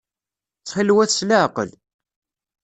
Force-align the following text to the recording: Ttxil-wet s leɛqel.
Ttxil-wet 0.59 1.11
s 1.19 1.21
leɛqel. 1.29 1.69